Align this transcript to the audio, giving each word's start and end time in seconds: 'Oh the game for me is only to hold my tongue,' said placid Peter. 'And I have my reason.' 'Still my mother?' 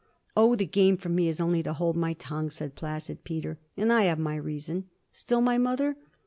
'Oh 0.35 0.55
the 0.55 0.65
game 0.65 0.95
for 0.95 1.09
me 1.09 1.27
is 1.27 1.39
only 1.39 1.61
to 1.61 1.73
hold 1.73 1.95
my 1.95 2.13
tongue,' 2.13 2.49
said 2.49 2.73
placid 2.73 3.23
Peter. 3.23 3.59
'And 3.77 3.93
I 3.93 4.05
have 4.05 4.17
my 4.17 4.35
reason.' 4.35 4.85
'Still 5.11 5.41
my 5.41 5.59
mother?' 5.59 5.95